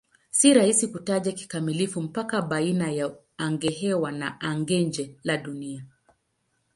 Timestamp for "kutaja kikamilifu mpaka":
0.87-2.41